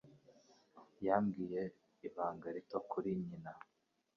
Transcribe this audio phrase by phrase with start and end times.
[1.05, 1.61] Yambwiye
[2.07, 3.51] ibanga rito kuri nyina.